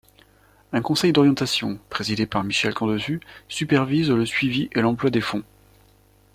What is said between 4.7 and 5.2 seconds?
et l’emploi